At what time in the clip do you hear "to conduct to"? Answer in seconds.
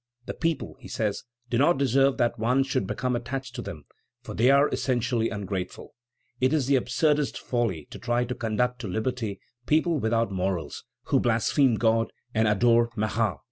8.25-8.87